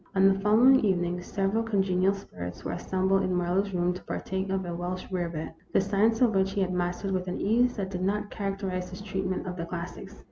On 0.15 0.27
the 0.27 0.39
following 0.39 0.79
evening 0.83 1.21
several 1.21 1.61
congenial 1.61 2.15
spirits 2.15 2.63
were 2.63 2.71
assembled 2.71 3.21
in 3.21 3.35
Marlowe's 3.35 3.71
room 3.71 3.93
to 3.93 4.01
partake 4.03 4.49
of 4.49 4.65
a 4.65 4.73
Welsh 4.73 5.05
rarebit, 5.11 5.53
the 5.73 5.79
science 5.79 6.21
of 6.21 6.33
which 6.33 6.53
he 6.53 6.61
had 6.61 6.73
mastered 6.73 7.11
with 7.11 7.27
an 7.27 7.39
ease 7.39 7.75
that 7.75 7.91
did 7.91 8.01
not 8.01 8.31
characterize 8.31 8.89
his 8.89 9.01
treatment 9.03 9.45
of 9.45 9.57
the 9.57 9.65
classics. 9.67 10.19